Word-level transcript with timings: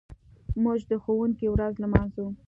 موږ 0.63 0.79
د 0.89 0.91
ښوونکي 1.03 1.47
ورځ 1.49 1.73
لمانځو. 1.83 2.25